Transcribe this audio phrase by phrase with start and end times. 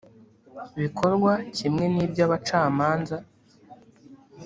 [0.81, 3.15] bikorwa kimwe n’iby’abacamanza